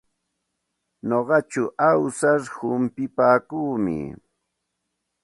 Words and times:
Nuqaku 1.07 1.63
awsar 1.89 2.41
humpipaakuumi. 2.53 3.97